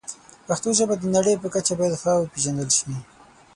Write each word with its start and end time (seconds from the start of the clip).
پښتو 0.47 0.69
ژبه 0.77 0.95
د 0.97 1.03
نړۍ 1.15 1.35
په 1.39 1.47
کچه 1.53 1.73
باید 1.79 1.99
ښه 2.01 2.11
وپیژندل 2.17 2.69
شي. 2.77 2.93